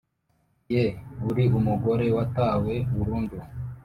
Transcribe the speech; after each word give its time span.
Ye 0.73 0.83
uri 1.29 1.43
umugore 1.59 2.05
watawe 2.15 2.73
burundu 2.95 3.37